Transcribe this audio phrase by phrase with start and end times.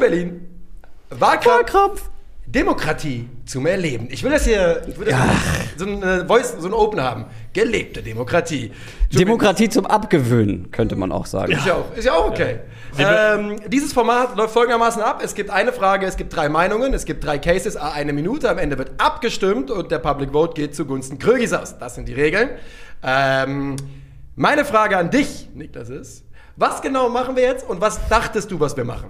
[0.00, 0.48] Berlin.
[1.10, 1.46] Wahlkampf.
[1.46, 2.10] Wahlkampf.
[2.46, 4.08] Demokratie zum Erleben.
[4.10, 5.16] Ich will das hier, ich will das
[5.76, 7.26] so ein äh, Voice, so ein Open haben.
[7.52, 8.72] Gelebte Demokratie.
[9.12, 11.52] Demokratie zum Abgewöhnen, könnte man auch sagen.
[11.52, 12.60] Ist ja auch, ist ja auch okay.
[12.98, 15.20] Ähm, dieses Format läuft folgendermaßen ab.
[15.24, 18.50] Es gibt eine Frage, es gibt drei Meinungen, es gibt drei Cases, a eine Minute.
[18.50, 21.78] Am Ende wird abgestimmt und der Public Vote geht zugunsten Krögis aus.
[21.78, 22.50] Das sind die Regeln.
[23.04, 23.76] Ähm,
[24.34, 26.24] meine Frage an dich, Niklas, ist,
[26.56, 29.08] was genau machen wir jetzt und was dachtest du, was wir machen?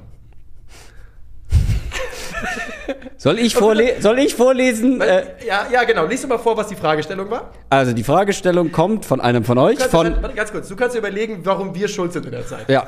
[3.23, 5.03] Soll ich, vorle soll ich vorlesen?
[5.03, 6.07] Äh, ja, ja, genau.
[6.07, 7.51] Lies doch mal vor, was die Fragestellung war.
[7.69, 9.79] also die Fragestellung kommt von einem von euch.
[9.79, 12.67] Von, warte, ganz kurz, du kannst dir überlegen, warum wir schuld sind in der Zeit.
[12.71, 12.87] ja.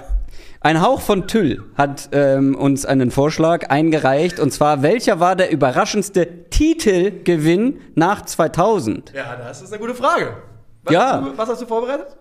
[0.62, 4.38] Ein Hauch von Tüll hat ähm, uns einen Vorschlag eingereicht.
[4.40, 9.12] Und zwar, welcher war der überraschendste Titelgewinn nach 2000?
[9.12, 10.36] Ja, das ist eine gute Frage.
[10.84, 11.20] Was, Ja.
[11.20, 12.16] hast, du, was hast du vorbereitet?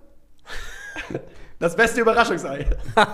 [1.62, 2.66] Das beste Überraschungsei.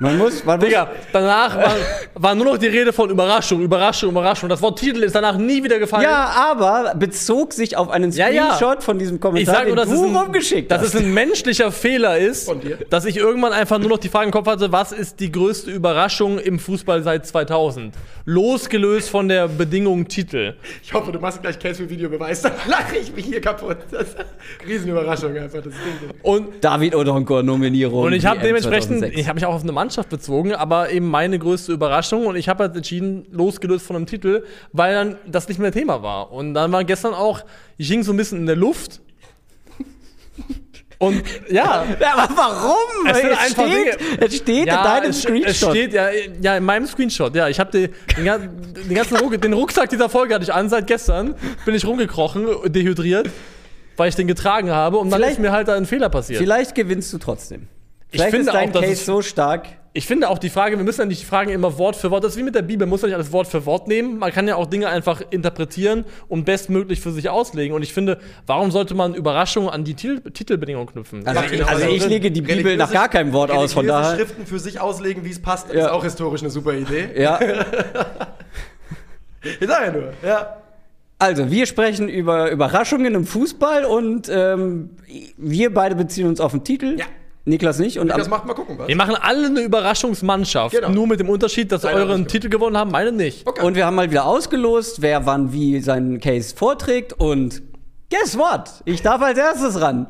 [0.00, 1.76] Man muss, man muss Digga, danach war,
[2.14, 4.48] war nur noch die Rede von Überraschung, Überraschung, Überraschung.
[4.48, 6.02] Das Wort Titel ist danach nie wieder gefallen.
[6.02, 8.54] Ja, aber bezog sich auf einen Ja, ja.
[8.56, 10.94] Screenshot von diesem Ich Kommentar, sag nur, dass, den es du ein, rumgeschickt dass hast.
[10.94, 12.52] es ein menschlicher Fehler ist,
[12.90, 15.70] dass ich irgendwann einfach nur noch die Frage im Kopf hatte, was ist die größte
[15.70, 17.94] Überraschung im Fußball seit 2000?
[18.24, 20.54] Losgelöst von der Bedingung Titel.
[20.82, 23.76] Ich hoffe, du machst gleich Case für Videobeweis, dann lache ich mich hier kaputt.
[23.92, 24.26] Das ist eine
[24.68, 26.10] Riesenüberraschung einfach, das Ding.
[26.22, 26.94] Und David
[27.88, 28.04] Odonkor-Nominierung.
[28.06, 29.20] Und ich habe dementsprechend, 2006.
[29.20, 32.48] ich habe mich auch auf eine Mannschaft bezogen, aber eben meine größte Überraschung und ich
[32.48, 36.32] habe halt entschieden, losgelöst von einem Titel, weil dann das nicht mehr Thema war.
[36.32, 37.44] Und dann war gestern auch,
[37.76, 39.00] ich hing so ein bisschen in der Luft.
[40.98, 43.06] Und ja, Ja, aber warum?
[43.06, 45.50] Es Es steht, es steht in deinem es, Screenshot.
[45.50, 46.08] es steht ja,
[46.40, 47.34] ja in meinem Screenshot.
[47.34, 48.50] Ja, ich habe den, den, gan-
[48.88, 51.34] den ganzen Ruck, den Rucksack dieser Folge hatte ich an seit gestern.
[51.66, 53.28] Bin ich rumgekrochen, dehydriert,
[53.96, 56.38] weil ich den getragen habe und dann Vielleicht- ist mir halt ein Fehler passiert.
[56.38, 57.66] Vielleicht gewinnst du trotzdem.
[58.14, 59.66] Ich Vielleicht finde ist dein auch, Case es- so stark.
[59.96, 62.24] Ich finde auch die Frage, wir müssen ja nicht die Fragen immer Wort für Wort,
[62.24, 64.18] das ist wie mit der Bibel, man muss ja nicht alles Wort für Wort nehmen.
[64.18, 67.76] Man kann ja auch Dinge einfach interpretieren und bestmöglich für sich auslegen.
[67.76, 71.24] Und ich finde, warum sollte man Überraschungen an die Titel Titelbedingungen knüpfen?
[71.24, 71.66] Also, Ja, ich, genau.
[71.68, 74.16] also ich lege die Bibel nach gar keinem Wort aus, von daher.
[74.16, 75.86] Schriften für sich auslegen, wie es passt, Ja.
[75.86, 77.10] ist auch historisch eine super Idee.
[77.16, 77.38] Ja,
[79.60, 80.12] Ich sag ja nur.
[80.26, 80.56] Ja.
[81.18, 84.90] also wir sprechen über Überraschungen im Fußball und ähm,
[85.36, 86.96] wir beide beziehen uns auf den Titel.
[86.98, 87.04] Ja.
[87.46, 87.98] Niklas nicht.
[87.98, 88.88] Und am, macht mal gucken, was.
[88.88, 90.74] wir machen alle eine Überraschungsmannschaft.
[90.74, 90.88] Genau.
[90.88, 92.30] Nur mit dem Unterschied, dass Deine eure einen ausgelost.
[92.32, 93.46] Titel gewonnen haben, meine nicht.
[93.46, 93.62] Okay.
[93.64, 97.62] und wir haben mal wieder ausgelost, wer wann wie seinen Case vorträgt und
[98.10, 98.70] guess what?
[98.86, 100.06] Ich darf als erstes ran.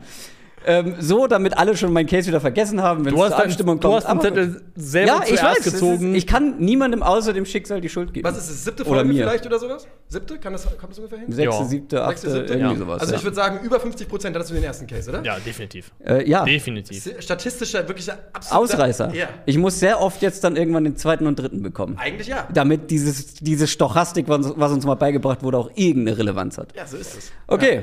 [0.66, 3.44] Ähm, so, damit alle schon meinen Case wieder vergessen haben, wenn Du es hast, zur
[3.44, 4.04] Abstimmung du kommt.
[4.04, 5.66] hast den Zettel selber ja, ich zuerst weiß.
[5.66, 6.12] es gezogen.
[6.14, 8.26] Ist, ich kann niemandem außer dem Schicksal die Schuld geben.
[8.26, 8.64] was ist das?
[8.64, 9.24] Siebte Oder Folge mir.
[9.24, 9.86] vielleicht oder sowas?
[10.08, 10.38] Siebte?
[10.38, 11.32] Kann das, kommt das ungefähr hin?
[11.32, 11.64] Sechste, Ja.
[11.68, 12.52] siebte, achte, Sechste, siebte?
[12.54, 12.78] irgendwie Ja.
[12.78, 13.00] sowas.
[13.00, 13.18] Also ja.
[13.18, 15.22] ich würde sagen, über 50 Prozent hattest du den ersten Case, oder?
[15.22, 15.92] ja, definitiv.
[16.04, 16.44] äh, ja.
[16.44, 17.10] Definitiv.
[17.18, 19.14] Statistischer, wirklich absoluter Ausreißer.
[19.14, 19.28] Ja.
[19.46, 21.96] Ich muss sehr oft jetzt dann irgendwann den zweiten und dritten bekommen.
[21.98, 22.48] Eigentlich ja.
[22.52, 26.74] Damit dieses, diese Stochastik, was, was uns mal beigebracht wurde, auch irgendeine Relevanz hat.
[26.74, 27.32] Ja, so ist es.
[27.48, 27.82] Okay.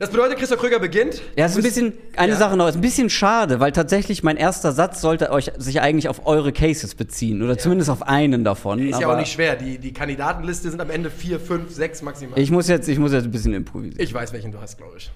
[0.00, 1.20] Das bedeutet, Christoph Kröger beginnt.
[1.36, 2.38] Ja, ist ein bisschen, eine Ja.
[2.38, 6.08] Sache noch, ist ein bisschen schade, weil tatsächlich mein erster Satz sollte euch sich eigentlich
[6.08, 8.78] auf eure Cases beziehen oder zumindest auf einen davon.
[8.78, 9.56] Ist ja auch nicht schwer.
[9.56, 12.38] Die, die Kandidatenliste sind am Ende vier, fünf, sechs maximal.
[12.38, 14.00] Ich muss jetzt, ich muss jetzt ein bisschen improvisieren.
[14.00, 15.10] Ich weiß, welchen du hast, glaube ich.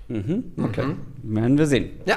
[0.61, 0.97] Okay.
[1.23, 1.91] Werden wir sehen.
[2.07, 2.17] Ja.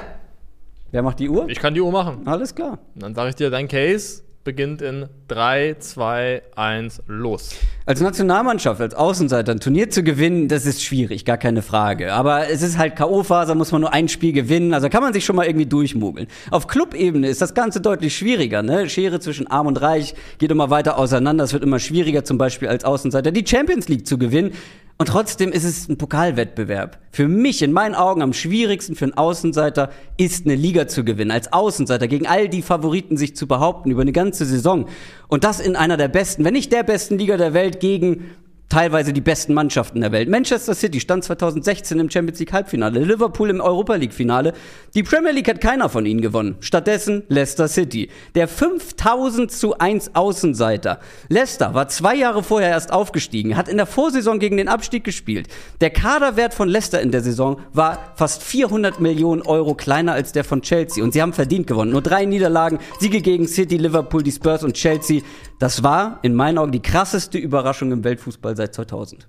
[0.90, 1.48] Wer macht die Uhr?
[1.48, 2.26] Ich kann die Uhr machen.
[2.26, 2.80] Alles klar.
[2.94, 7.50] Und dann sage ich dir, dein Case beginnt in 3, 2, 1, los.
[7.84, 12.14] Als Nationalmannschaft, als Außenseiter ein Turnier zu gewinnen, das ist schwierig, gar keine Frage.
[12.14, 15.24] Aber es ist halt K.O.-Phase, muss man nur ein Spiel gewinnen, also kann man sich
[15.24, 16.28] schon mal irgendwie durchmogeln.
[16.50, 18.88] Auf Clubebene ist das Ganze deutlich schwieriger, ne?
[18.88, 22.68] Schere zwischen Arm und Reich geht immer weiter auseinander, es wird immer schwieriger, zum Beispiel
[22.68, 24.52] als Außenseiter die Champions League zu gewinnen.
[24.98, 26.98] Und trotzdem ist es ein Pokalwettbewerb.
[27.12, 31.30] Für mich, in meinen Augen, am schwierigsten für einen Außenseiter ist eine Liga zu gewinnen.
[31.30, 34.86] Als Außenseiter gegen all die Favoriten sich zu behaupten über eine ganze Saison.
[35.28, 38.30] Und das in einer der besten, wenn nicht der besten Liga der Welt gegen
[38.68, 40.28] teilweise die besten Mannschaften der Welt.
[40.28, 44.52] Manchester City stand 2016 im Champions League Halbfinale, Liverpool im Europa League Finale.
[44.94, 46.56] Die Premier League hat keiner von ihnen gewonnen.
[46.60, 48.10] Stattdessen Leicester City.
[48.34, 51.00] Der 5000 zu 1 Außenseiter.
[51.28, 55.48] Leicester war zwei Jahre vorher erst aufgestiegen, hat in der Vorsaison gegen den Abstieg gespielt.
[55.80, 60.44] Der Kaderwert von Leicester in der Saison war fast 400 Millionen Euro kleiner als der
[60.44, 61.92] von Chelsea und sie haben verdient gewonnen.
[61.92, 65.22] Nur drei Niederlagen, Siege gegen City, Liverpool, die Spurs und Chelsea.
[65.58, 69.28] Das war in meinen Augen die krasseste Überraschung im Weltfußball seit 2000.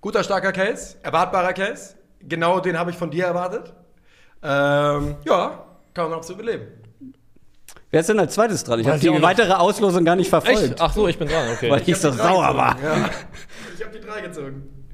[0.00, 0.96] Guter, starker Case.
[1.02, 1.94] Erwartbarer Case.
[2.20, 3.72] Genau den habe ich von dir erwartet.
[4.42, 5.64] Ähm, ja,
[5.94, 6.66] kann man auch so überleben.
[7.90, 8.80] Wer ist denn als zweites dran?
[8.80, 10.80] Ich habe die ich weitere Auslosung gar nicht verfolgt, Echt?
[10.80, 11.70] Ach so, ich bin dran, okay.
[11.70, 12.76] weil ich so hab die drei sauer war.
[12.82, 13.10] Ja.
[13.78, 14.84] Ich habe die drei gezogen.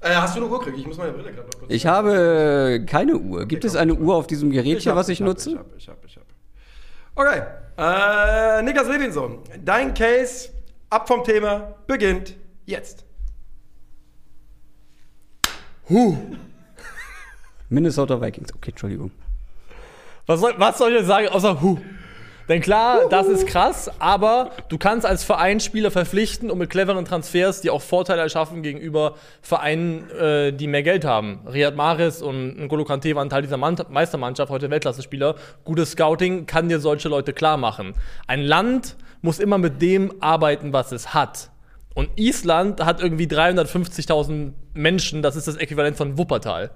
[0.00, 0.78] Äh, hast du eine Uhr gekriegt?
[0.78, 1.70] Ich muss meine Brille gerade noch kurz.
[1.70, 3.46] Ich habe keine Uhr.
[3.46, 5.50] Gibt es eine Uhr auf diesem Gerät hier, hab, was ich, hab, nutze?
[5.50, 6.26] Ich habe, ich habe, ich habe.
[7.14, 7.42] Okay.
[7.78, 10.50] Äh, Niklas Levinson, dein Case
[10.90, 12.34] ab vom Thema beginnt
[12.64, 13.04] jetzt.
[17.68, 18.54] Minnesota Vikings.
[18.54, 19.10] Okay, Entschuldigung.
[20.26, 21.78] Was soll, was soll ich jetzt sagen, außer Hu?
[22.48, 27.04] Denn klar, das ist krass, aber du kannst als Verein Spieler verpflichten und mit cleveren
[27.04, 31.40] Transfers, die auch Vorteile erschaffen gegenüber Vereinen, äh, die mehr Geld haben.
[31.52, 35.34] Riyad Mahrez und N'Golo Kante waren Teil dieser Mann Meistermannschaft, heute Weltklasse-Spieler.
[35.64, 37.94] Gutes Scouting kann dir solche Leute klar machen.
[38.28, 41.50] Ein Land muss immer mit dem arbeiten, was es hat.
[41.94, 46.70] Und Island hat irgendwie 350.000 Menschen, das ist das Äquivalent von Wuppertal.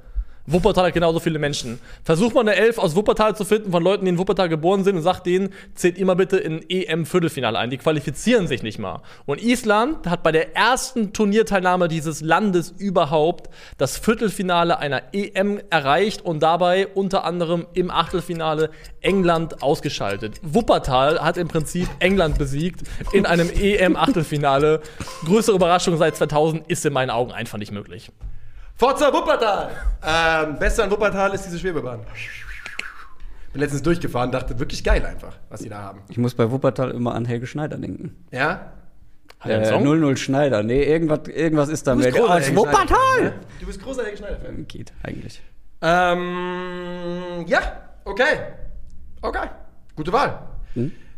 [0.46, 1.78] Wuppertal hat genauso viele Menschen.
[2.02, 4.96] Versuch mal eine Elf aus Wuppertal zu finden von Leuten, die in Wuppertal geboren sind
[4.96, 7.70] und sagt denen, zählt mal bitte in EM-Viertelfinale ein.
[7.70, 9.02] Die qualifizieren sich nicht mal.
[9.26, 16.24] Und Island hat bei der ersten Turnierteilnahme dieses Landes überhaupt das Viertelfinale einer EM erreicht
[16.24, 18.70] und dabei unter anderem im Achtelfinale
[19.02, 20.40] England ausgeschaltet.
[20.42, 22.82] Wuppertal hat im Prinzip England besiegt
[23.12, 24.80] in einem EM-Achtelfinale.
[25.24, 28.10] Größere Überraschung seit 2000 ist in meinen Augen einfach nicht möglich.
[28.80, 29.72] Forza Wuppertal!
[30.02, 32.00] Ähm, besser an Wuppertal ist diese Schwebebahn.
[33.52, 36.00] Bin letztens durchgefahren, dachte wirklich geil einfach, was die da haben.
[36.08, 38.16] Ich muss bei Wuppertal immer an Helge Schneider denken.
[38.30, 38.72] Ja?
[39.38, 39.82] Hat er einen Äh, Song?
[39.82, 40.62] 00 Schneider.
[40.62, 42.16] Nee, irgendwas, irgendwas ist da Du bist mit.
[42.18, 43.22] großer Aus Helge Schneider-Fan, Wuppertal!
[43.24, 43.32] ne?
[43.60, 44.66] Du bist großer Helge Schneider-Fan.
[44.66, 45.42] Geht eigentlich.
[45.82, 47.60] Ähm, ja,
[48.06, 48.38] okay.
[49.20, 49.46] Okay.
[49.94, 50.38] Gute Wahl.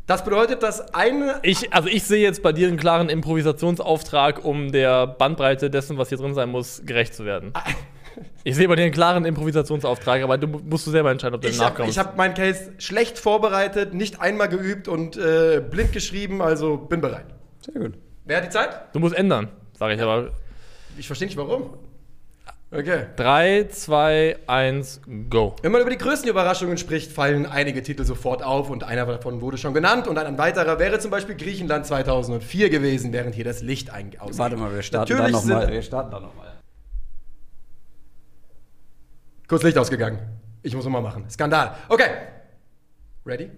[0.06, 1.38] Das bedeutet, dass eine.
[1.43, 6.08] Ich, also ich sehe jetzt bei dir einen klaren Improvisationsauftrag, um der Bandbreite dessen, was
[6.08, 7.52] hier drin sein muss, gerecht zu werden.
[8.44, 11.40] Ich sehe bei dir einen klaren Improvisationsauftrag, aber du mu- musst du selber entscheiden, ob
[11.40, 11.96] du Ich den habe nachkommst.
[11.99, 17.25] hab meinen Case schlecht vorbereitet, nicht einmal geübt und äh, blind geschrieben, also bin bereit.
[17.64, 17.94] Sehr gut.
[18.26, 18.69] Wer hat die Zeit?
[18.93, 19.48] du musst ändern,
[19.78, 20.28] sage ich aber.
[20.98, 21.72] Ich verstehe nicht warum.
[22.74, 23.04] Okay.
[23.16, 25.54] 3, 2, 1, go.
[25.60, 29.42] Wenn man über die größten Überraschungen spricht, fallen einige Titel sofort auf und einer davon
[29.42, 33.60] wurde schon genannt und ein weiterer wäre zum Beispiel Griechenland 2004 gewesen, während hier das
[33.60, 34.38] Licht ausgeht.
[34.38, 35.70] Warte mal, wir starten Natürlich da nochmal.
[35.70, 36.52] Wir starten da nochmal.
[39.48, 40.19] Kurz Licht ausgegangen.
[40.62, 41.28] Ich muss nochmal machen.
[41.28, 41.76] Skandal.
[41.90, 42.08] Okay.
[43.26, 43.50] Ready?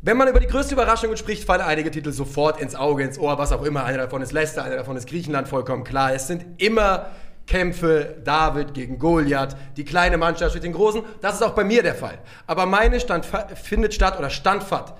[0.00, 3.36] Wenn man über die größte Überraschung spricht, fallen einige Titel sofort ins Auge, ins Ohr,
[3.36, 3.84] was auch immer.
[3.84, 6.14] Einer davon ist Leicester, einer davon ist Griechenland, vollkommen klar.
[6.14, 7.10] Es sind immer
[7.52, 11.02] Kämpfe, David gegen Goliath, die kleine Mannschaft steht den Großen.
[11.20, 12.18] Das ist auch bei mir der Fall.
[12.46, 14.94] Aber meine stand, findet statt oder standfahrt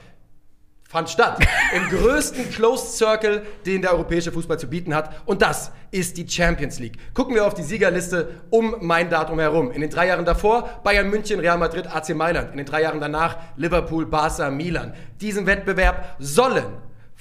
[0.86, 1.38] fand statt.
[1.74, 5.22] Im größten Closed Circle, den der europäische Fußball zu bieten hat.
[5.24, 6.98] Und das ist die Champions League.
[7.14, 9.72] Gucken wir auf die Siegerliste um mein Datum herum.
[9.72, 12.50] In den drei Jahren davor Bayern München, Real Madrid, AC Mailand.
[12.50, 14.92] In den drei Jahren danach Liverpool, Barca, Milan.
[15.22, 16.66] Diesen Wettbewerb sollen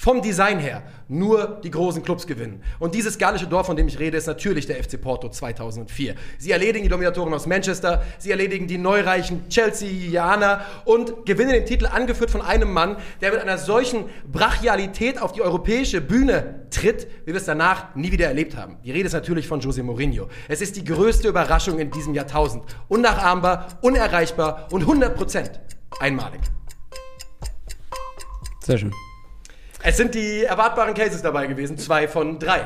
[0.01, 2.63] vom Design her nur die großen Clubs gewinnen.
[2.79, 6.15] Und dieses gallische Dorf, von dem ich rede, ist natürlich der FC Porto 2004.
[6.39, 11.85] Sie erledigen die Dominatoren aus Manchester, sie erledigen die neureichen Chelsea-Janer und gewinnen den Titel
[11.85, 17.33] angeführt von einem Mann, der mit einer solchen Brachialität auf die europäische Bühne tritt, wie
[17.33, 18.77] wir es danach nie wieder erlebt haben.
[18.83, 20.29] Die Rede ist natürlich von José Mourinho.
[20.47, 22.63] Es ist die größte Überraschung in diesem Jahrtausend.
[22.87, 25.51] Unnachahmbar, unerreichbar und 100%
[25.99, 26.41] einmalig.
[28.61, 28.91] Sehr schön.
[29.83, 32.61] Es sind die erwartbaren Cases dabei gewesen, zwei von drei.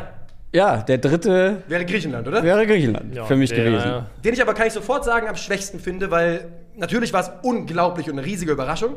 [0.53, 2.41] Ja, der dritte Wäre Griechenland, oder?
[2.43, 4.05] wäre Griechenland Ja, für mich der- gewesen.
[4.23, 6.45] Den ich aber, kann ich sofort sagen, am schwächsten finde, weil
[6.75, 8.95] natürlich war es unglaublich und eine riesige Überraschung.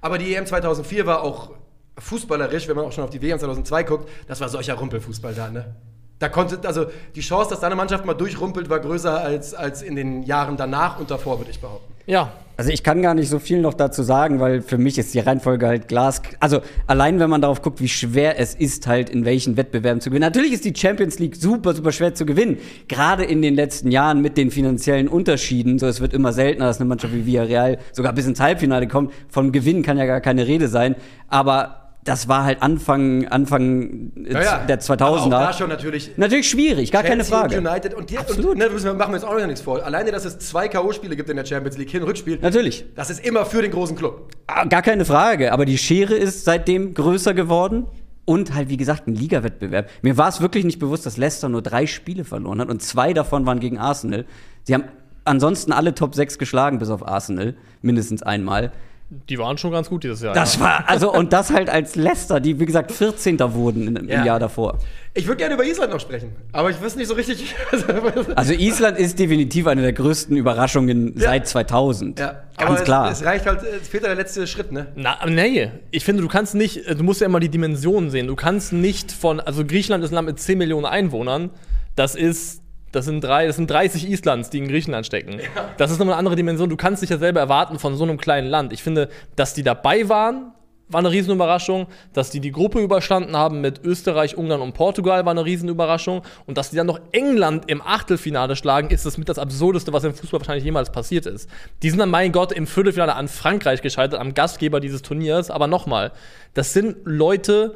[0.00, 1.50] Aber die EM 2004 war auch
[1.98, 5.48] fußballerisch, wenn man auch schon auf die WM 2002 guckt, das war solcher Rumpelfußball da,
[5.48, 5.76] ne?
[6.18, 9.82] Da konnte, also die Chance, dass da eine Mannschaft mal durchrumpelt, war größer als, als
[9.82, 11.92] in den Jahren danach und davor, würde ich behaupten.
[12.06, 15.12] Ja, Also ich kann gar nicht so viel noch dazu sagen, weil für mich ist
[15.12, 16.22] die Reihenfolge halt Glas.
[16.40, 20.08] Also allein wenn man darauf guckt, wie schwer es ist, halt in welchen Wettbewerben zu
[20.08, 20.22] gewinnen.
[20.22, 22.56] Natürlich ist die Champions League super, super schwer zu gewinnen.
[22.88, 25.78] Gerade in den letzten Jahren mit den finanziellen Unterschieden.
[25.78, 29.12] So, es wird immer seltener, dass eine Mannschaft wie Villarreal sogar bis ins Halbfinale kommt.
[29.28, 30.96] Vom Gewinnen kann ja gar keine Rede sein.
[31.28, 34.32] Aber das war halt Anfang, Anfang äh,
[34.66, 35.24] der 2000er.
[35.24, 36.12] Aber da schon natürlich.
[36.16, 37.58] Natürlich schwierig, gar keine Chelsea Frage.
[37.58, 38.52] Und United und, die, Absolut.
[38.52, 39.84] und ne, wir, machen wir uns auch noch nichts vor.
[39.84, 42.84] Alleine, dass es zwei K.O.-Spiele gibt in der Champions League, Hin- und Rückspiel, Natürlich.
[42.94, 44.30] das ist immer für den großen Club.
[44.46, 47.86] Ah, Gar keine Frage, aber die Schere ist seitdem größer geworden.
[48.28, 49.88] Und halt, wie gesagt, ein Ligawettbewerb.
[50.02, 53.12] Mir war es wirklich nicht bewusst, dass Leicester nur drei Spiele verloren hat und zwei
[53.12, 54.24] davon waren gegen Arsenal.
[54.64, 54.82] Sie haben
[55.24, 58.72] ansonsten alle Top 6 geschlagen, bis auf Arsenal, mindestens einmal.
[59.08, 60.34] Die waren schon ganz gut dieses Jahr.
[60.34, 60.60] Das ja.
[60.62, 63.38] war, also, und das halt als Leicester, die, wie gesagt, 14.
[63.54, 64.24] wurden in, im Ja.
[64.24, 64.78] Jahr davor.
[65.14, 67.54] Ich würde gerne über Island noch sprechen, aber ich wüsste nicht so richtig.
[68.34, 71.28] Also, Island ist definitiv eine der größten Überraschungen Ja.
[71.28, 72.18] seit 2000.
[72.18, 73.10] ja, Ganz aber klar.
[73.10, 74.88] Es, es reicht halt, es fehlt ja der letzte Schritt, ne?
[74.96, 78.26] Na, nee, ich finde, du kannst nicht, du musst ja immer die Dimensionen sehen.
[78.26, 81.50] Du kannst nicht von, also Griechenland ist ein Land mit 10 Millionen Einwohnern.
[81.94, 82.60] Das ist
[82.92, 85.40] Das sind, drei, das sind 30 Islands, die in Griechenland stecken.
[85.76, 86.70] Das ist nochmal eine andere Dimension.
[86.70, 88.72] Du kannst dich ja selber erwarten von so einem kleinen Land.
[88.72, 90.52] Ich finde, dass die dabei waren,
[90.88, 91.86] war eine Riesenüberraschung.
[92.12, 96.22] Dass die die Gruppe überstanden haben mit Österreich, Ungarn und Portugal, war eine Riesenüberraschung.
[96.46, 100.04] Und dass die dann noch England im Achtelfinale schlagen, ist das mit das Absurdeste, was
[100.04, 101.50] im Fußball wahrscheinlich jemals passiert ist.
[101.82, 105.50] Die sind dann, mein Gott, im Viertelfinale an Frankreich gescheitert, am Gastgeber dieses Turniers.
[105.50, 106.12] Aber nochmal,
[106.54, 107.74] das sind Leute,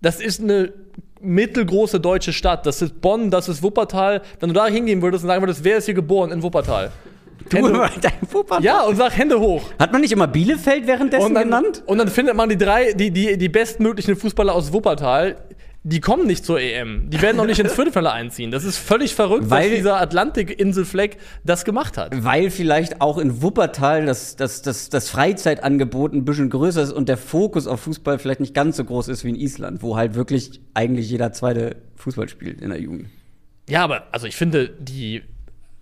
[0.00, 0.72] das ist eine
[1.22, 2.66] mittelgroße deutsche Stadt.
[2.66, 4.22] Das ist Bonn, das ist Wuppertal.
[4.40, 6.90] Wenn du da hingehen würdest und sagen würdest, wer ist hier geboren in Wuppertal?
[7.48, 8.64] Du Hände- dein Wuppertal.
[8.64, 9.62] ja, und sag Hände hoch.
[9.78, 11.82] Hat man nicht immer Bielefeld währenddessen Und dann, genannt?
[11.86, 15.36] und dann findet man die drei, die, die, die bestmöglichen Fußballer aus Wuppertal.
[15.84, 17.10] Die kommen nicht zur EM.
[17.10, 18.52] Die werden auch nicht ins Viertelfinale einziehen.
[18.52, 22.12] Das ist völlig verrückt, Weil- dass dieser Atlantik-Inselfleck das gemacht hat.
[22.24, 27.08] Weil vielleicht auch in Wuppertal das, das, das, das Freizeitangebot ein bisschen größer ist und
[27.08, 30.14] der Fokus auf Fußball vielleicht nicht ganz so groß ist wie in Island, wo halt
[30.14, 33.08] wirklich eigentlich jeder zweite Fußball spielt in der Jugend.
[33.68, 35.22] Ja, aber also ich finde, die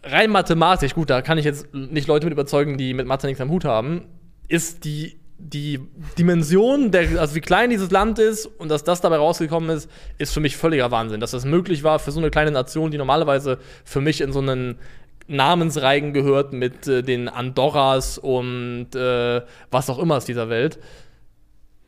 [0.02, 3.40] rein mathematisch, gut, da kann ich jetzt nicht Leute mit überzeugen, die mit Mathe nichts
[3.42, 4.06] am Hut haben,
[4.48, 5.80] ist die, die
[6.18, 10.32] Dimension, der, also wie klein dieses Land ist und dass das dabei rausgekommen ist, ist
[10.32, 11.20] für mich völliger Wahnsinn.
[11.20, 14.40] Dass das möglich war für so eine kleine Nation, die normalerweise für mich in so
[14.40, 14.78] einen
[15.26, 20.78] Namensreigen gehört mit äh, den Andorras und äh, was auch immer aus dieser Welt.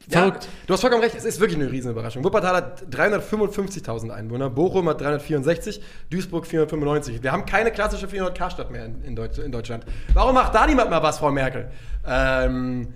[0.09, 0.33] Ja,
[0.67, 2.25] du hast vollkommen recht, es ist wirklich eine Riesenüberraschung.
[2.25, 5.81] Wuppertal hat 355.000 Einwohner, Bochum hat 364,
[6.11, 7.23] Duisburg 495.
[7.23, 9.85] Wir haben keine klassische 400k-Stadt mehr in, in Deutschland.
[10.13, 11.71] Warum macht da niemand mal was, Frau Merkel?
[12.05, 12.89] Ähm,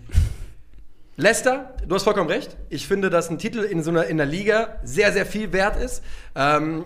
[1.18, 2.58] Leicester, du hast vollkommen recht.
[2.68, 5.82] Ich finde, dass ein Titel in so einer in der Liga sehr, sehr viel wert
[5.82, 6.02] ist.
[6.34, 6.84] Ähm,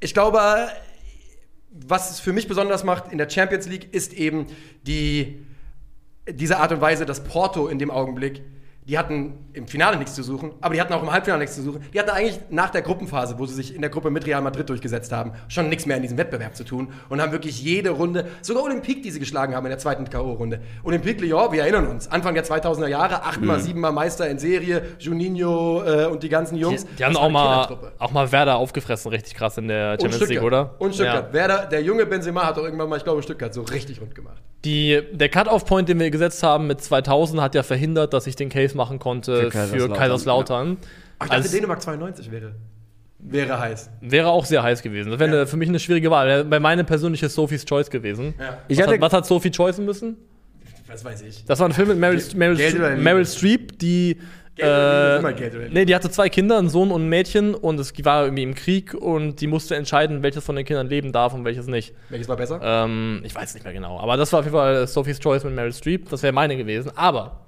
[0.00, 0.40] ich glaube,
[1.70, 4.46] was es für mich besonders macht in der Champions League, ist eben
[4.82, 5.46] die,
[6.28, 8.42] diese Art und Weise, dass Porto in dem Augenblick,
[8.88, 11.62] die hatten im Finale nichts zu suchen, aber die hatten auch im Halbfinale nichts zu
[11.62, 11.84] suchen.
[11.92, 14.66] Die hatten eigentlich nach der Gruppenphase, wo sie sich in der Gruppe mit Real Madrid
[14.66, 18.24] durchgesetzt haben, schon nichts mehr in diesem Wettbewerb zu tun und haben wirklich jede Runde,
[18.40, 20.60] sogar Olympique, die sie geschlagen haben in der zweiten K.O.-Runde.
[20.84, 25.82] Olympique Lyon, wir erinnern uns, Anfang der 2000er Jahre, achtmal, siebenmal Meister in Serie, Juninho
[25.84, 26.86] äh, und die ganzen Jungs.
[26.98, 30.28] Die haben Das war auch mal, auch mal Werder aufgefressen, richtig krass in der Champions
[30.30, 30.76] League, oder?
[30.78, 31.26] Und Stuttgart.
[31.26, 31.32] Ja.
[31.34, 34.42] Werder, der junge Benzema hat doch irgendwann mal, ich glaube, Stuttgart so richtig rund gemacht.
[34.64, 38.48] Die, der Cut-Off-Point, den wir gesetzt haben mit 2000, hat ja verhindert, dass ich den
[38.48, 40.68] Case machen konnte Für für Kaiserslautern, Kaiserslautern.
[40.68, 40.76] Aber
[41.24, 42.54] ich dachte, Als- Dänemark 92 wäre,
[43.20, 43.90] wäre heiß.
[44.00, 45.10] Wäre auch sehr heiß gewesen.
[45.10, 45.46] Das wäre Ja.
[45.46, 46.26] für mich eine schwierige Wahl.
[46.26, 48.34] Wäre bei meine persönliche Sophie's Choice gewesen.
[48.38, 48.58] Ja.
[48.66, 50.16] Ich was, hatte- hat, was hat Sophie choicen müssen?
[50.88, 51.44] Was weiß ich.
[51.44, 52.96] Das war ein Film mit Meryl, Meryl?
[52.96, 54.16] Meryl Streep, die.
[54.66, 55.68] Äh, immer Liebe.
[55.72, 58.54] nee, die hatte zwei Kinder, einen Sohn und ein Mädchen, und es war irgendwie im
[58.54, 61.94] Krieg und die musste entscheiden, welches von den Kindern leben darf und welches nicht.
[62.08, 62.60] Welches war besser?
[62.62, 63.98] Ähm, ich weiß nicht mehr genau.
[64.00, 66.08] Aber das war auf jeden Fall Sophie's Choice mit Meryl Streep.
[66.10, 66.90] Das wäre meine gewesen.
[66.96, 67.46] Aber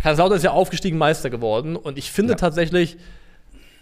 [0.00, 1.76] Kaiserslautern ist ja aufgestiegen Meister geworden.
[1.76, 2.36] Und ich finde Ja.
[2.36, 2.96] tatsächlich,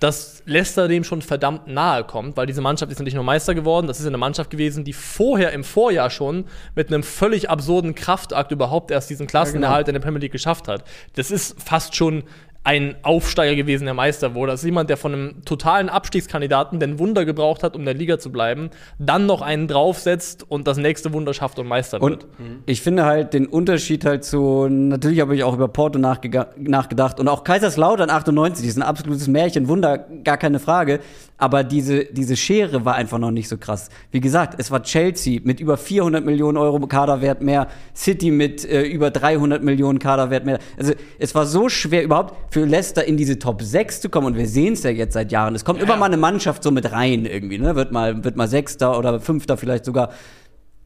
[0.01, 3.55] dass Leicester dem schon verdammt nahe kommt, weil diese Mannschaft ist ja nicht nur Meister
[3.55, 7.49] geworden, das ist ja eine Mannschaft gewesen, die vorher im Vorjahr schon mit einem völlig
[7.49, 10.85] absurden Kraftakt überhaupt erst diesen Klassenerhalt in der Premier League geschafft hat.
[11.15, 12.25] Das ist fast schon
[12.67, 14.51] ein Aufsteiger gewesen, der Meister wurde.
[14.51, 17.87] Das ist jemand, der von einem totalen Abstiegskandidaten, der ein Wunder gebraucht hat, um in
[17.87, 22.03] der Liga zu bleiben, dann noch einen draufsetzt und das nächste Wunder schafft und Meister
[22.03, 22.27] Und wird.
[22.67, 27.29] ich finde halt den Unterschied halt so, natürlich habe ich auch über Porto nachgedacht und
[27.29, 30.99] auch Kaiserslautern 98, die ist ein absolutes Märchen, Wunder, gar keine Frage.
[31.39, 33.91] Aber diese, diese Schere war einfach noch nicht so krass.
[34.11, 38.83] Wie gesagt, es war Chelsea mit über 400 Millionen Euro Kaderwert mehr, City mit äh,
[38.83, 40.59] über 300 Millionen Kaderwert mehr.
[40.79, 44.37] Also es war so schwer überhaupt für Leicester in diese Top 6 zu kommen und
[44.39, 45.55] wir sehen es ja jetzt seit Jahren.
[45.55, 47.77] Es kommt immer mal eine Mannschaft so mit rein irgendwie, ne?
[47.77, 50.11] Wird mal, wird mal Sechster oder Fünfter vielleicht sogar.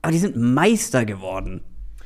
[0.02, 1.60] Aber die sind Meister geworden.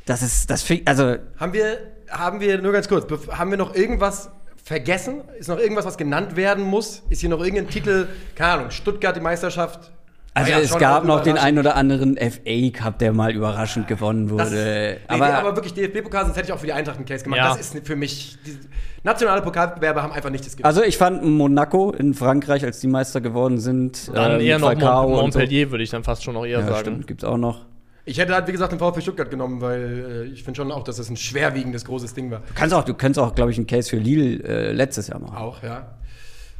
[0.04, 1.78] Das ist, das also Haben wir,
[2.10, 4.28] haben wir, nur ganz kurz, haben wir noch irgendwas
[4.62, 5.22] vergessen?
[5.38, 7.02] Ist noch irgendwas, was genannt werden muss?
[7.08, 9.92] Ist hier noch irgendein Titel, keine Ahnung, Stuttgart die Meisterschaft?
[10.36, 14.26] Also ja es gab noch den einen oder anderen FA Cup, der mal überraschend gewonnen
[14.36, 14.64] Das ist, wurde.
[14.64, 17.22] nee, aber, aber, aber wirklich DFB-Pokal, sonst hätte ich auch für die Eintracht einen Case
[17.22, 17.38] gemacht.
[17.38, 17.54] Ja.
[17.56, 18.58] Das ist für mich, die
[19.04, 20.64] nationale Pokalbewerber haben einfach nicht das Gewicht.
[20.66, 24.66] also ich fand Monaco in Frankreich, als die Meister geworden sind, Dann äh, eher noch
[24.68, 25.38] Falcao Mont und so.
[25.38, 26.80] Montpellier, würde ich dann fast schon noch eher Ja, sagen.
[26.80, 27.64] stimmt, gibt's auch noch.
[28.04, 30.82] ich hätte halt, wie gesagt, den VfB Stuttgart genommen, weil äh, ich finde schon auch,
[30.82, 32.40] dass es ein schwerwiegendes, großes Ding war.
[32.40, 35.20] Du kannst auch, du kannst auch, glaube ich, einen Case für Lille äh, letztes Jahr
[35.20, 35.36] machen.
[35.36, 35.86] Auch, ja.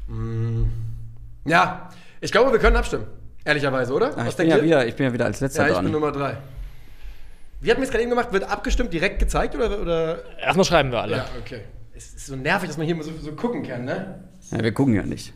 [0.07, 0.67] Mm.
[1.47, 1.89] Ja,
[2.21, 3.07] ich glaube, wir können abstimmen.
[3.45, 4.17] Ehrlicherweise, oder?
[4.17, 5.85] Ah, ich, bin ja wieder, ich bin ja wieder als letzter Ja, ich dran.
[5.85, 6.39] bin Nummer drei.
[7.61, 8.33] Wie hatten wir es gerade eben gemacht?
[8.33, 9.81] Wird abgestimmt, direkt gezeigt oder?
[9.81, 10.39] oder?
[10.39, 11.17] Erstmal schreiben wir alle.
[11.17, 11.61] Ja, okay.
[11.95, 14.25] Es ist so nervig, dass man hier mal so, so gucken kann, ne?
[14.51, 15.33] Ja, wir gucken ja nicht.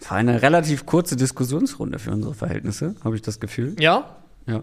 [0.00, 3.76] Es war eine relativ kurze Diskussionsrunde für unsere Verhältnisse, habe ich das Gefühl.
[3.78, 4.16] Ja?
[4.46, 4.62] Ja.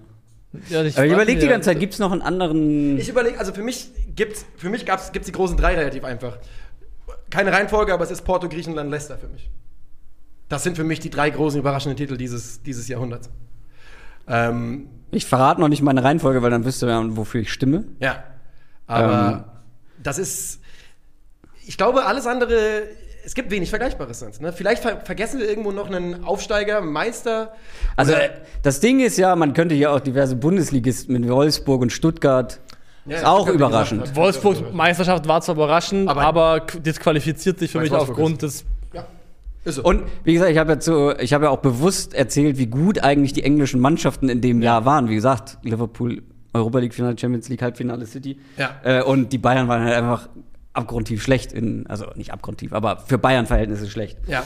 [0.69, 2.97] ja Aber ich überlege die ganze Zeit, gibt es noch einen anderen.
[2.97, 6.37] Ich überlege, also für mich gibt's, für mich gab's, gibt's die großen drei relativ einfach.
[7.29, 9.49] Keine Reihenfolge, aber es ist Porto, Griechenland, Leicester für mich.
[10.49, 13.29] Das sind für mich die drei großen überraschenden Titel dieses, dieses Jahrhunderts.
[14.27, 17.85] Ähm, Ich verrate noch nicht meine Reihenfolge, weil dann wisst ihr ja, wofür ich stimme.
[17.99, 18.23] ja.
[18.89, 19.61] Aber Ähm.
[20.01, 20.61] das ist.
[21.65, 22.83] Ich glaube, alles andere.
[23.25, 24.41] Es gibt wenig Vergleichbares sonst.
[24.41, 24.53] Ne?
[24.53, 27.51] Vielleicht ver vergessen wir irgendwo noch einen Aufsteiger, einen Meister.
[27.97, 28.13] Also
[28.63, 32.61] das Ding ist ja, man könnte hier auch diverse Bundesligisten mit Wolfsburg und Stuttgart.
[33.05, 34.03] Ja, ist auch überraschend.
[34.03, 38.63] gesagt, Wolfsburg Meisterschaft war zwar überraschend, Aber- aber, disqualifiziert sich für mich Wolfsburg aufgrund des.
[39.67, 39.73] Ja.
[39.73, 39.83] So.
[39.83, 43.03] Und wie gesagt, ich habe ja, zu, ich habe ja auch bewusst erzählt, wie gut
[43.03, 45.09] eigentlich die englischen Mannschaften in dem Jahr waren.
[45.09, 48.39] Wie gesagt, Liverpool, Europa League Finale, Champions League Halbfinale City.
[48.57, 48.71] Ja.
[48.83, 50.29] Äh, und die Bayern waren halt einfach
[50.73, 54.17] abgrundtief schlecht in, also nicht abgrundtief, aber für Bayern-Verhältnisse schlecht.
[54.27, 54.43] ja.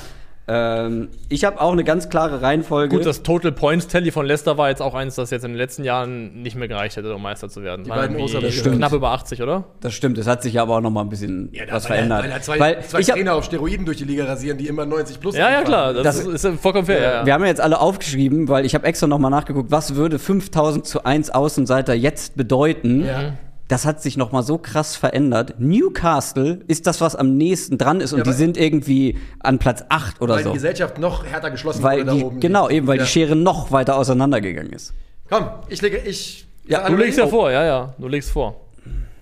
[0.47, 2.97] Ähm, ich habe auch eine ganz klare Reihenfolge.
[2.97, 5.57] Gut, das Total Points Tally von Leicester war jetzt auch eins, das jetzt in den
[5.57, 7.83] letzten Jahren nicht mehr gereicht hätte, um Meister zu werden.
[7.85, 8.17] Die beiden.
[8.51, 8.77] Stimmt.
[8.77, 9.65] Knapp über 80, oder?
[9.81, 11.91] Das stimmt, es hat sich aber auch noch mal ein bisschen Ja, da- was weil
[11.91, 12.23] er- verändert.
[12.23, 14.67] Weil er zwei, Weil zwei ich hab, Trainer auf Steroiden durch die Liga rasieren, die
[14.67, 15.93] immer 90 plus Ja, ja, klar.
[15.93, 17.01] Das, Das- ist, ist vollkommen fair.
[17.01, 17.25] Ja, ja.
[17.25, 20.17] Wir haben ja jetzt alle aufgeschrieben, weil ich habe extra noch mal nachgeguckt, was würde
[20.19, 23.05] 5000 zu 1 Außenseiter jetzt bedeuten.
[23.05, 23.33] Ja.
[23.71, 25.55] Das hat sich noch mal so krass verändert.
[25.59, 29.59] Newcastle ist das, was am nächsten dran ist und Ja, die weil- sind irgendwie an
[29.59, 30.49] Platz 8 oder Weil so.
[30.49, 32.39] die Gesellschaft noch härter geschlossen Weil wurde da die, oben.
[32.41, 33.03] genau, eben, weil ja.
[33.03, 34.93] die Schere noch weiter auseinandergegangen ist.
[35.29, 36.45] Komm, ich lege, ich.
[36.67, 37.93] Ja, Du legst ja vor, ja, ja.
[37.97, 38.59] Du legst vor.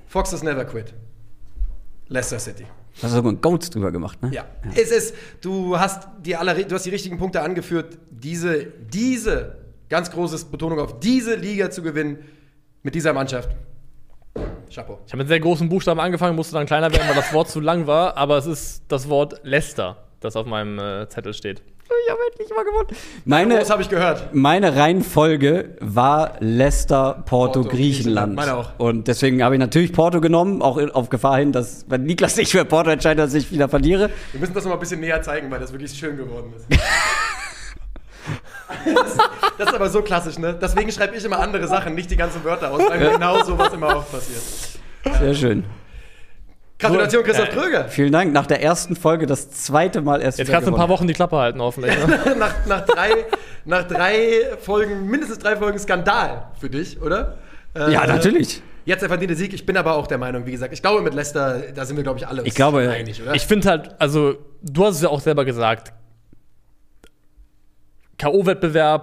[0.07, 0.95] Foxes never quit.
[2.07, 2.63] Leicester City.
[2.63, 4.31] Da hast du sogar ein Goats drüber gemacht, ne?
[4.33, 4.45] Ja.
[4.75, 9.57] Es ist, du hast die aller, du hast die richtigen Punkte angeführt, diese, diese,
[9.89, 12.17] ganz großes Betonung auf diese Liga zu gewinnen
[12.81, 13.49] mit dieser Mannschaft.
[14.73, 14.99] Chapeau.
[15.05, 17.59] Ich habe mit sehr großen Buchstaben angefangen, musste dann kleiner werden, weil das Wort zu
[17.59, 21.61] lang war, aber es ist das Wort Leicester, das auf meinem äh, Zettel steht.
[22.05, 22.87] Ich habe endlich mal gewonnen.
[23.25, 24.33] Meine, Das habe ich gehört.
[24.33, 28.35] meine Reihenfolge war Leicester, Porto, Porto, Griechenland.
[28.35, 28.35] Griechenland.
[28.35, 28.69] Meine auch.
[28.77, 32.51] Und deswegen habe ich natürlich Porto genommen, auch auf Gefahr hin, dass, wenn Niklas sich
[32.51, 34.11] für Porto entscheidet, dass ich wieder verliere.
[34.31, 36.67] Wir müssen das noch mal ein bisschen näher zeigen, weil das wirklich schön geworden ist.
[38.85, 39.17] das,
[39.57, 40.55] das ist aber so klassisch, ne?
[40.59, 43.73] Deswegen schreibe ich immer andere Sachen, nicht die ganzen Wörter aus, weil mir genau sowas
[43.73, 44.41] immer auch passiert.
[45.19, 45.63] Sehr schön.
[46.77, 47.85] Gratulation, Christoph Äh, Kröger.
[47.89, 48.31] Vielen Dank.
[48.31, 50.87] Nach der ersten Folge das zweite Mal erst Jetzt kannst du ein paar.
[50.87, 51.93] Wochen die Klappe halten, hoffentlich.
[51.97, 52.35] Ne?
[52.39, 53.09] nach, nach, drei,
[53.65, 57.37] nach drei Folgen, mindestens drei Folgen Skandal für dich, oder?
[57.75, 58.61] Äh, Ja, natürlich.
[58.85, 59.53] Jetzt der verdiente Sieg.
[59.53, 62.03] Ich bin aber auch der Meinung, wie gesagt, ich glaube mit Leicester, da sind wir,
[62.03, 63.35] glaube ich, alle Ich glaube, einig, oder?
[63.35, 65.91] Ich finde halt, also, du hast es ja auch selber gesagt,
[68.19, 69.01] K.O.-Wettbewerb,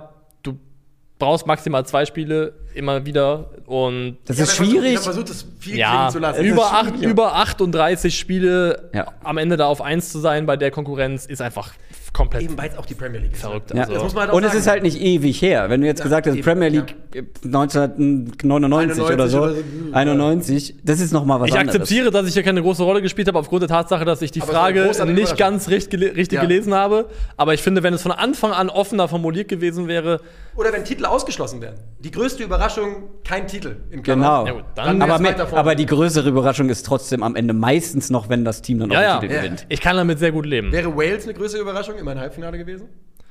[1.18, 4.98] brauchst maximal zwei Spiele immer wieder und Das Ich ist Ich schwierig.
[4.98, 6.10] versucht, das viel ja,
[6.42, 9.06] über, acht, über 38 Spiele Ja.
[9.24, 11.72] am Ende da auf 1 zu sein bei der Konkurrenz ist einfach
[12.12, 13.40] komplett Eben weil es auch die Premier League ist.
[13.40, 13.72] verrückt.
[13.74, 13.82] Ja.
[13.82, 13.94] Also.
[13.94, 14.58] Das muss man halt Und es sagen.
[14.60, 15.68] ist halt nicht ewig her.
[15.68, 16.68] Wenn du jetzt Ja, gesagt hast, Premier.
[16.68, 21.58] League äh, 1999 oder so, 91 oder so, 91, das ist noch mal was ich
[21.58, 21.80] anderes.
[21.80, 24.40] akzeptiere, dass ich hier keine große Rolle gespielt habe, aufgrund der Tatsache, dass ich die
[24.42, 26.42] Aber es Frage nicht ganz richtig, richtig Ja.
[26.42, 27.06] gelesen habe.
[27.36, 30.20] Aber ich finde, wenn es von Anfang an offener formuliert gewesen wäre,
[30.56, 31.78] Oder wenn Titel ausgeschlossen werden.
[32.00, 33.76] Die größte Überraschung, kein Titel.
[33.90, 34.46] In Genau.
[34.46, 35.60] Ja gut, dann- Dann aber, wär's me- weiter vorne.
[35.60, 38.98] aber die größere Überraschung ist trotzdem am Ende meistens noch, wenn das Team dann ja,
[38.98, 39.40] auch ja, den Titel Ja.
[39.42, 39.66] gewinnt.
[39.68, 40.72] ich kann damit sehr gut leben.
[40.72, 41.96] Wäre Wales eine größere Überraschung?
[41.96, 42.88] Immer ein Halbfinale gewesen?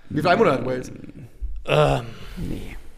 [0.09, 0.91] Wie viel Einwohner hat Wales?
[1.67, 2.01] Ähm,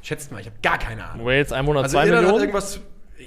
[0.01, 1.25] Schätzt mal, ich habe gar keine Ahnung.
[1.25, 2.41] Wales 102 Also Irland hat Millionen.
[2.41, 2.79] irgendwas,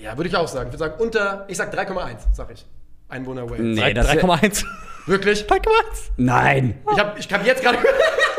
[0.03, 0.69] ja, würde ich auch sagen.
[0.71, 2.65] Ich würde sagen unter, ich sag 3,1, sag ich.
[3.09, 3.61] Einwohner Wales.
[3.61, 4.65] Nee, Drei- das wär- 3,1.
[5.07, 5.45] Wirklich?
[5.49, 6.11] 3,1.
[6.17, 7.79] Nein, Ich habe ich hab jetzt gerade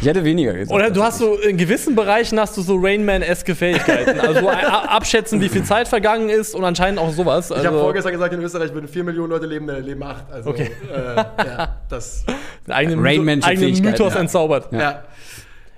[0.00, 0.70] ich hätte weniger gesagt.
[0.72, 4.18] Oder du hast so in gewissen Bereichen hast du so Rainman-eske Fähigkeiten.
[4.20, 7.50] Also abschätzen, wie viel Zeit vergangen ist und anscheinend auch sowas.
[7.50, 10.24] Ich habe Also, vorgestern gesagt, in Österreich würden 4 Millionen Leute leben, da leben 8.
[10.32, 10.70] Also, Okay.
[10.92, 12.24] äh, ja, das.
[12.66, 14.20] einen eigenen, Rainman-sche Mythos, eigenen Fähigkeiten, Mythos ja.
[14.20, 14.72] entzaubert.
[14.72, 15.04] Ja,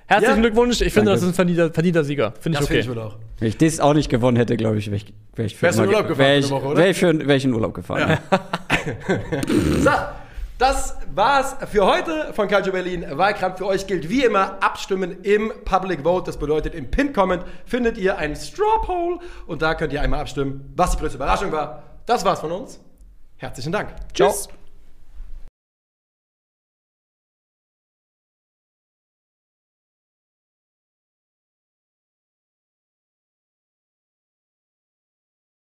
[0.05, 0.41] Herzlichen Ja.
[0.41, 0.81] Glückwunsch.
[0.81, 1.11] Ich finde, Danke.
[1.11, 2.33] das ist ein verdienter, verdienter Sieger.
[2.39, 2.81] Finde das ich okay.
[2.83, 3.15] finde ich wohl auch.
[3.39, 5.79] Wenn ich das auch nicht gewonnen hätte, glaube ich, wäre ich, wär ich für Wärst
[5.79, 6.77] du in immer Urlaub ge- gefahren wär ich, Woche, oder?
[6.77, 8.19] Wär ich, für, wär ich in Urlaub gefahren.
[8.31, 8.39] Ja.
[9.83, 9.89] So,
[10.63, 13.05] das war's für heute von Calcio Berlin.
[13.09, 16.27] Wahlkampf für euch gilt wie immer abstimmen im Public Vote.
[16.27, 20.71] Das bedeutet, im Pin-Comment findet ihr ein Straw Poll und da könnt ihr einmal abstimmen,
[20.77, 21.83] was die größte Überraschung war.
[22.05, 22.79] Das war's von uns.
[23.35, 23.89] Herzlichen Dank.
[24.13, 24.29] Ciao.
[24.31, 24.47] Tschüss.